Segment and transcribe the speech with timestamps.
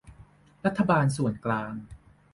[0.65, 1.73] รัฐบาลส่วนกลาง